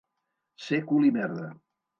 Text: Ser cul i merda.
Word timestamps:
Ser 0.69 0.81
cul 0.93 1.07
i 1.11 1.15
merda. 1.19 1.47